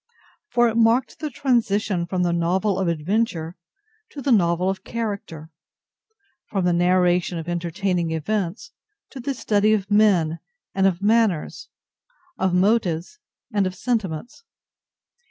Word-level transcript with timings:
For 0.49 0.67
it 0.67 0.77
marked 0.77 1.19
the 1.19 1.29
transition 1.29 2.07
from 2.07 2.23
the 2.23 2.33
novel 2.33 2.79
of 2.79 2.87
adventure 2.87 3.55
to 4.09 4.19
the 4.19 4.31
novel 4.31 4.67
of 4.67 4.83
character—from 4.83 6.65
the 6.65 6.73
narration 6.73 7.37
of 7.37 7.47
entertaining 7.47 8.09
events 8.09 8.71
to 9.11 9.19
the 9.19 9.35
study 9.35 9.73
of 9.73 9.91
men 9.91 10.39
and 10.73 10.87
of 10.87 11.03
manners, 11.03 11.69
of 12.39 12.51
motives 12.51 13.19
and 13.53 13.67
of 13.67 13.75
sentiments. 13.75 14.43